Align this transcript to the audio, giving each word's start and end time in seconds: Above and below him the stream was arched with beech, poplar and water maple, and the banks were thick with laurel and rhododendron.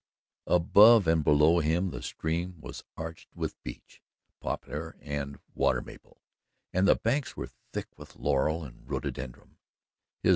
Above 0.47 1.05
and 1.05 1.23
below 1.23 1.59
him 1.59 1.91
the 1.91 2.01
stream 2.01 2.59
was 2.59 2.83
arched 2.97 3.29
with 3.35 3.61
beech, 3.61 4.01
poplar 4.39 4.97
and 4.99 5.37
water 5.53 5.79
maple, 5.83 6.23
and 6.73 6.87
the 6.87 6.95
banks 6.95 7.37
were 7.37 7.51
thick 7.71 7.85
with 7.99 8.15
laurel 8.15 8.63
and 8.63 8.89
rhododendron. 8.89 9.57